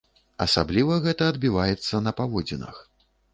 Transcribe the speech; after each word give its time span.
Асабліва 0.45 0.95
гэта 1.03 1.27
адбіваецца 1.33 2.03
на 2.07 2.15
паводзінах! 2.23 2.83